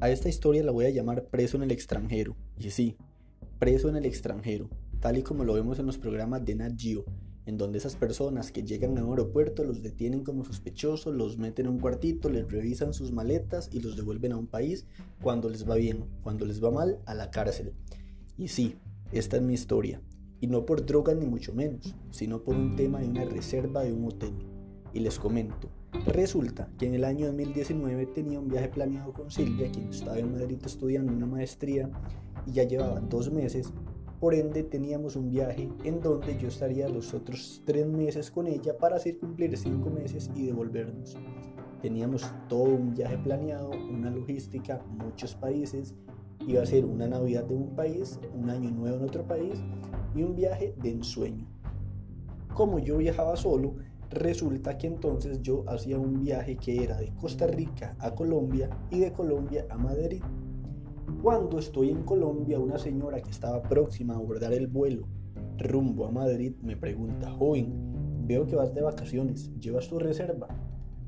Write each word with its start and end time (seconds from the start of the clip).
A 0.00 0.10
esta 0.10 0.28
historia 0.28 0.62
la 0.62 0.70
voy 0.70 0.84
a 0.84 0.90
llamar 0.90 1.24
preso 1.24 1.56
en 1.56 1.64
el 1.64 1.72
extranjero. 1.72 2.36
Y 2.56 2.70
sí, 2.70 2.96
preso 3.58 3.88
en 3.88 3.96
el 3.96 4.06
extranjero, 4.06 4.70
tal 5.00 5.18
y 5.18 5.22
como 5.22 5.42
lo 5.42 5.54
vemos 5.54 5.80
en 5.80 5.86
los 5.86 5.98
programas 5.98 6.44
de 6.44 6.54
Nat 6.54 6.78
Geo, 6.78 7.04
en 7.46 7.58
donde 7.58 7.78
esas 7.78 7.96
personas 7.96 8.52
que 8.52 8.62
llegan 8.62 8.96
a 8.96 9.04
un 9.04 9.10
aeropuerto 9.10 9.64
los 9.64 9.82
detienen 9.82 10.22
como 10.22 10.44
sospechosos, 10.44 11.12
los 11.12 11.36
meten 11.36 11.66
en 11.66 11.72
un 11.72 11.80
cuartito, 11.80 12.30
les 12.30 12.48
revisan 12.48 12.94
sus 12.94 13.10
maletas 13.10 13.70
y 13.72 13.80
los 13.80 13.96
devuelven 13.96 14.30
a 14.30 14.36
un 14.36 14.46
país 14.46 14.86
cuando 15.20 15.48
les 15.48 15.68
va 15.68 15.74
bien, 15.74 16.04
cuando 16.22 16.46
les 16.46 16.62
va 16.62 16.70
mal, 16.70 17.00
a 17.04 17.14
la 17.14 17.32
cárcel. 17.32 17.72
Y 18.36 18.48
sí, 18.48 18.76
esta 19.10 19.38
es 19.38 19.42
mi 19.42 19.54
historia. 19.54 20.00
Y 20.40 20.46
no 20.46 20.64
por 20.64 20.86
drogas 20.86 21.16
ni 21.16 21.26
mucho 21.26 21.52
menos, 21.52 21.96
sino 22.12 22.44
por 22.44 22.54
un 22.54 22.76
tema 22.76 23.00
de 23.00 23.08
una 23.08 23.24
reserva 23.24 23.82
de 23.82 23.92
un 23.92 24.04
hotel. 24.04 24.34
Y 24.92 25.00
les 25.00 25.18
comento, 25.18 25.68
Resulta 26.06 26.68
que 26.78 26.86
en 26.86 26.94
el 26.94 27.04
año 27.04 27.26
2019 27.26 28.06
tenía 28.06 28.38
un 28.38 28.48
viaje 28.48 28.68
planeado 28.68 29.12
con 29.12 29.30
Silvia, 29.30 29.70
quien 29.70 29.88
estaba 29.88 30.18
en 30.18 30.32
Madrid 30.32 30.58
estudiando 30.64 31.12
una 31.12 31.26
maestría 31.26 31.90
y 32.46 32.52
ya 32.52 32.64
llevaba 32.64 33.00
dos 33.00 33.30
meses. 33.30 33.72
Por 34.20 34.34
ende, 34.34 34.62
teníamos 34.62 35.16
un 35.16 35.30
viaje 35.30 35.68
en 35.84 36.00
donde 36.00 36.38
yo 36.38 36.48
estaría 36.48 36.88
los 36.88 37.14
otros 37.14 37.62
tres 37.64 37.86
meses 37.86 38.30
con 38.30 38.46
ella 38.46 38.76
para 38.76 38.96
hacer 38.96 39.18
cumplir 39.18 39.56
cinco 39.56 39.90
meses 39.90 40.30
y 40.34 40.46
devolvernos. 40.46 41.16
Teníamos 41.82 42.32
todo 42.48 42.64
un 42.64 42.94
viaje 42.94 43.18
planeado, 43.18 43.70
una 43.70 44.10
logística, 44.10 44.80
muchos 44.88 45.34
países. 45.34 45.94
Iba 46.46 46.62
a 46.62 46.66
ser 46.66 46.84
una 46.84 47.06
Navidad 47.06 47.44
de 47.44 47.54
un 47.54 47.76
país, 47.76 48.18
un 48.34 48.50
año 48.50 48.70
nuevo 48.70 48.96
en 48.96 49.04
otro 49.04 49.24
país 49.26 49.54
y 50.14 50.22
un 50.22 50.34
viaje 50.34 50.74
de 50.80 50.90
ensueño. 50.90 51.46
Como 52.54 52.80
yo 52.80 52.96
viajaba 52.96 53.36
solo, 53.36 53.76
Resulta 54.10 54.78
que 54.78 54.86
entonces 54.86 55.42
yo 55.42 55.64
hacía 55.68 55.98
un 55.98 56.20
viaje 56.20 56.56
que 56.56 56.82
era 56.82 56.98
de 56.98 57.12
Costa 57.14 57.46
Rica 57.46 57.96
a 57.98 58.14
Colombia 58.14 58.70
y 58.90 59.00
de 59.00 59.12
Colombia 59.12 59.66
a 59.70 59.76
Madrid. 59.76 60.22
Cuando 61.22 61.58
estoy 61.58 61.90
en 61.90 62.02
Colombia, 62.04 62.58
una 62.58 62.78
señora 62.78 63.20
que 63.20 63.30
estaba 63.30 63.62
próxima 63.62 64.14
a 64.14 64.18
abordar 64.18 64.52
el 64.52 64.66
vuelo 64.66 65.06
rumbo 65.58 66.06
a 66.06 66.10
Madrid 66.10 66.54
me 66.62 66.76
pregunta, 66.76 67.30
joven, 67.30 67.72
veo 68.26 68.46
que 68.46 68.56
vas 68.56 68.74
de 68.74 68.82
vacaciones, 68.82 69.50
¿llevas 69.58 69.88
tu 69.88 69.98
reserva? 69.98 70.48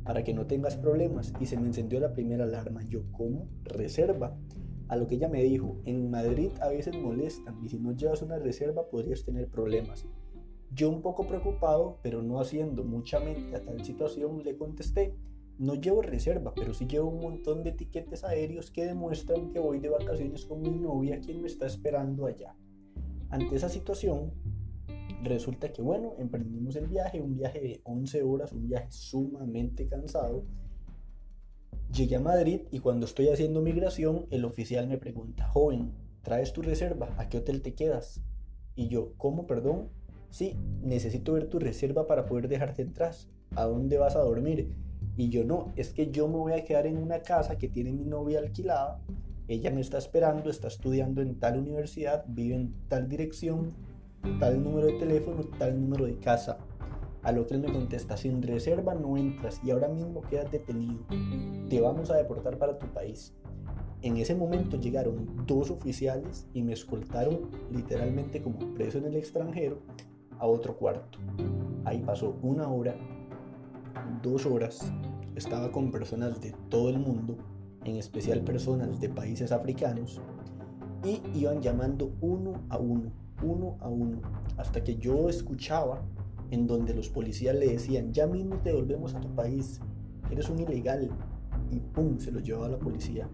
Para 0.04 0.24
que 0.24 0.34
no 0.34 0.46
tengas 0.46 0.76
problemas. 0.76 1.32
Y 1.40 1.46
se 1.46 1.56
me 1.56 1.66
encendió 1.66 2.00
la 2.00 2.12
primera 2.12 2.44
alarma. 2.44 2.82
Yo, 2.88 3.04
¿cómo? 3.12 3.48
Reserva. 3.64 4.36
A 4.88 4.96
lo 4.96 5.06
que 5.06 5.16
ella 5.16 5.28
me 5.28 5.42
dijo, 5.44 5.80
en 5.84 6.10
Madrid 6.10 6.50
a 6.60 6.68
veces 6.68 6.96
molestan 7.00 7.64
y 7.64 7.68
si 7.68 7.78
no 7.78 7.92
llevas 7.92 8.22
una 8.22 8.38
reserva 8.38 8.88
podrías 8.90 9.24
tener 9.24 9.48
problemas. 9.48 10.04
Yo 10.72 10.88
un 10.88 11.02
poco 11.02 11.26
preocupado, 11.26 11.98
pero 12.02 12.22
no 12.22 12.40
haciendo 12.40 12.84
mucha 12.84 13.18
mente 13.18 13.56
a 13.56 13.62
tal 13.62 13.84
situación, 13.84 14.42
le 14.44 14.56
contesté, 14.56 15.16
no 15.58 15.74
llevo 15.74 16.00
reserva, 16.00 16.54
pero 16.54 16.72
sí 16.72 16.86
llevo 16.86 17.10
un 17.10 17.20
montón 17.20 17.64
de 17.64 17.72
tiquetes 17.72 18.24
aéreos 18.24 18.70
que 18.70 18.86
demuestran 18.86 19.50
que 19.50 19.58
voy 19.58 19.80
de 19.80 19.90
vacaciones 19.90 20.46
con 20.46 20.62
mi 20.62 20.70
novia, 20.70 21.20
quien 21.20 21.42
me 21.42 21.48
está 21.48 21.66
esperando 21.66 22.26
allá. 22.26 22.56
Ante 23.30 23.56
esa 23.56 23.68
situación, 23.68 24.32
resulta 25.22 25.72
que 25.72 25.82
bueno, 25.82 26.14
emprendimos 26.18 26.76
el 26.76 26.86
viaje, 26.86 27.20
un 27.20 27.36
viaje 27.36 27.60
de 27.60 27.80
11 27.84 28.22
horas, 28.22 28.52
un 28.52 28.68
viaje 28.68 28.90
sumamente 28.90 29.86
cansado. 29.86 30.44
Llegué 31.92 32.16
a 32.16 32.20
Madrid 32.20 32.62
y 32.70 32.78
cuando 32.78 33.06
estoy 33.06 33.28
haciendo 33.28 33.60
migración, 33.60 34.26
el 34.30 34.44
oficial 34.44 34.86
me 34.86 34.98
pregunta, 34.98 35.48
joven, 35.48 35.92
¿traes 36.22 36.52
tu 36.52 36.62
reserva? 36.62 37.14
¿A 37.18 37.28
qué 37.28 37.38
hotel 37.38 37.60
te 37.60 37.74
quedas? 37.74 38.22
Y 38.76 38.88
yo, 38.88 39.12
¿cómo, 39.18 39.46
perdón? 39.46 39.90
Sí, 40.30 40.56
necesito 40.82 41.32
ver 41.32 41.48
tu 41.48 41.58
reserva 41.58 42.06
para 42.06 42.26
poder 42.26 42.48
dejarte 42.48 42.82
atrás. 42.82 43.28
¿A 43.56 43.64
dónde 43.64 43.98
vas 43.98 44.14
a 44.14 44.20
dormir? 44.20 44.72
Y 45.16 45.28
yo 45.28 45.44
no, 45.44 45.72
es 45.74 45.92
que 45.92 46.10
yo 46.10 46.28
me 46.28 46.36
voy 46.36 46.52
a 46.52 46.64
quedar 46.64 46.86
en 46.86 46.96
una 46.96 47.20
casa 47.20 47.58
que 47.58 47.68
tiene 47.68 47.92
mi 47.92 48.04
novia 48.04 48.38
alquilada. 48.38 49.00
Ella 49.48 49.72
me 49.72 49.80
está 49.80 49.98
esperando, 49.98 50.48
está 50.48 50.68
estudiando 50.68 51.20
en 51.20 51.40
tal 51.40 51.58
universidad, 51.58 52.24
vive 52.28 52.54
en 52.54 52.72
tal 52.86 53.08
dirección, 53.08 53.72
tal 54.38 54.62
número 54.62 54.86
de 54.86 54.92
teléfono, 54.94 55.42
tal 55.58 55.80
número 55.80 56.06
de 56.06 56.16
casa. 56.18 56.58
A 57.22 57.32
lo 57.32 57.46
que 57.48 57.58
me 57.58 57.70
contesta, 57.70 58.16
sin 58.16 58.40
reserva 58.40 58.94
no 58.94 59.16
entras 59.16 59.60
y 59.64 59.72
ahora 59.72 59.88
mismo 59.88 60.22
quedas 60.22 60.50
detenido. 60.52 61.04
Te 61.68 61.80
vamos 61.80 62.10
a 62.10 62.16
deportar 62.16 62.56
para 62.56 62.78
tu 62.78 62.86
país. 62.86 63.34
En 64.02 64.16
ese 64.16 64.36
momento 64.36 64.78
llegaron 64.78 65.44
dos 65.46 65.70
oficiales 65.70 66.46
y 66.54 66.62
me 66.62 66.72
escoltaron 66.72 67.50
literalmente 67.70 68.40
como 68.40 68.72
preso 68.74 68.98
en 68.98 69.06
el 69.06 69.16
extranjero 69.16 69.82
a 70.40 70.46
otro 70.46 70.76
cuarto. 70.76 71.18
Ahí 71.84 72.00
pasó 72.00 72.36
una 72.42 72.68
hora, 72.68 72.96
dos 74.22 74.46
horas. 74.46 74.92
Estaba 75.36 75.70
con 75.70 75.92
personas 75.92 76.40
de 76.40 76.52
todo 76.68 76.88
el 76.88 76.98
mundo, 76.98 77.36
en 77.84 77.96
especial 77.96 78.42
personas 78.42 79.00
de 79.00 79.08
países 79.08 79.52
africanos, 79.52 80.20
y 81.04 81.22
iban 81.38 81.62
llamando 81.62 82.12
uno 82.20 82.54
a 82.68 82.78
uno, 82.78 83.12
uno 83.42 83.76
a 83.80 83.88
uno, 83.88 84.20
hasta 84.56 84.82
que 84.82 84.96
yo 84.96 85.28
escuchaba 85.28 86.02
en 86.50 86.66
donde 86.66 86.94
los 86.94 87.08
policías 87.08 87.54
le 87.54 87.68
decían, 87.68 88.12
ya 88.12 88.26
mismo 88.26 88.56
te 88.56 88.72
volvemos 88.72 89.14
a 89.14 89.20
tu 89.20 89.28
país, 89.34 89.80
eres 90.30 90.50
un 90.50 90.58
ilegal, 90.58 91.10
y 91.70 91.78
pum, 91.78 92.18
se 92.18 92.32
lo 92.32 92.40
llevaba 92.40 92.68
la 92.68 92.78
policía. 92.78 93.28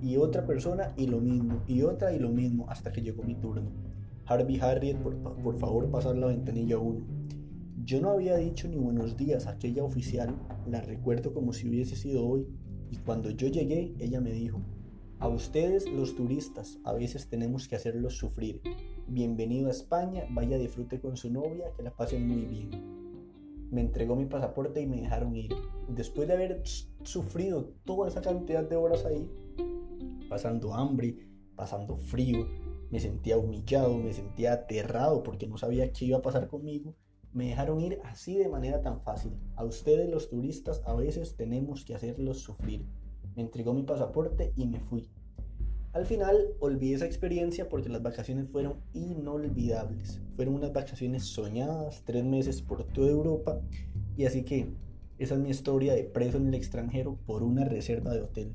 Y 0.00 0.16
otra 0.16 0.46
persona 0.46 0.92
y 0.96 1.06
lo 1.06 1.20
mismo, 1.20 1.60
y 1.66 1.82
otra 1.82 2.12
y 2.12 2.18
lo 2.18 2.28
mismo, 2.28 2.66
hasta 2.68 2.92
que 2.92 3.02
llegó 3.02 3.22
mi 3.22 3.34
turno. 3.34 3.70
Harvey 4.26 4.60
Harriet, 4.60 4.96
por, 4.98 5.58
favor 5.58 5.90
pasar 5.90 6.16
la 6.16 6.28
ventanilla 6.28 6.78
1. 6.78 7.04
Yo 7.84 8.00
no 8.00 8.10
había 8.10 8.36
dicho 8.36 8.68
ni 8.68 8.76
buenos 8.76 9.16
días 9.16 9.46
a 9.46 9.50
aquella 9.50 9.82
oficial, 9.82 10.36
la 10.66 10.80
recuerdo 10.80 11.34
como 11.34 11.52
si 11.52 11.68
hubiese 11.68 11.96
sido 11.96 12.24
hoy, 12.24 12.46
y 12.90 12.96
cuando 12.98 13.30
yo 13.30 13.48
llegué, 13.48 13.94
ella 13.98 14.20
me 14.20 14.32
dijo, 14.32 14.62
a 15.18 15.28
ustedes 15.28 15.90
los 15.90 16.14
turistas 16.14 16.78
a 16.84 16.92
veces 16.92 17.28
tenemos 17.28 17.66
que 17.66 17.74
hacerlos 17.74 18.16
sufrir. 18.16 18.60
Bienvenido 19.08 19.66
a 19.66 19.72
España, 19.72 20.24
vaya 20.30 20.56
disfrute 20.56 21.00
con 21.00 21.16
su 21.16 21.30
novia, 21.30 21.72
que 21.76 21.82
la 21.82 21.94
pasen 21.96 22.26
muy 22.28 22.42
bien. 22.42 22.70
Me 23.72 23.80
entregó 23.80 24.14
mi 24.14 24.26
pasaporte 24.26 24.80
y 24.80 24.86
me 24.86 25.00
dejaron 25.00 25.34
ir. 25.34 25.52
Después 25.88 26.28
de 26.28 26.34
haber 26.34 26.62
sufrido 27.02 27.72
toda 27.84 28.08
esa 28.08 28.20
cantidad 28.20 28.68
de 28.68 28.76
horas 28.76 29.04
ahí, 29.04 29.28
pasando 30.28 30.74
hambre, 30.74 31.16
pasando 31.56 31.96
frío, 31.96 32.46
me 32.92 33.00
sentía 33.00 33.38
humillado, 33.38 33.96
me 33.96 34.12
sentía 34.12 34.52
aterrado 34.52 35.22
porque 35.22 35.46
no 35.46 35.56
sabía 35.56 35.90
qué 35.92 36.04
iba 36.04 36.18
a 36.18 36.22
pasar 36.22 36.46
conmigo. 36.46 36.94
Me 37.32 37.48
dejaron 37.48 37.80
ir 37.80 37.98
así 38.04 38.36
de 38.36 38.50
manera 38.50 38.82
tan 38.82 39.00
fácil. 39.00 39.32
A 39.56 39.64
ustedes 39.64 40.10
los 40.10 40.28
turistas 40.28 40.82
a 40.84 40.94
veces 40.94 41.34
tenemos 41.34 41.86
que 41.86 41.94
hacerlos 41.94 42.40
sufrir. 42.40 42.84
Me 43.34 43.40
entregó 43.40 43.72
mi 43.72 43.82
pasaporte 43.82 44.52
y 44.56 44.66
me 44.66 44.78
fui. 44.78 45.08
Al 45.94 46.04
final 46.04 46.36
olvidé 46.60 46.96
esa 46.96 47.06
experiencia 47.06 47.70
porque 47.70 47.88
las 47.88 48.02
vacaciones 48.02 48.50
fueron 48.50 48.74
inolvidables. 48.92 50.20
Fueron 50.36 50.56
unas 50.56 50.74
vacaciones 50.74 51.24
soñadas, 51.24 52.02
tres 52.04 52.24
meses 52.24 52.60
por 52.60 52.84
toda 52.84 53.10
Europa. 53.10 53.58
Y 54.18 54.26
así 54.26 54.44
que 54.44 54.68
esa 55.16 55.34
es 55.34 55.40
mi 55.40 55.48
historia 55.48 55.94
de 55.94 56.04
preso 56.04 56.36
en 56.36 56.48
el 56.48 56.54
extranjero 56.54 57.16
por 57.24 57.42
una 57.42 57.64
reserva 57.64 58.12
de 58.12 58.20
hotel. 58.20 58.54